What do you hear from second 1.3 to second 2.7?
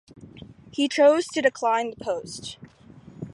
decline the post.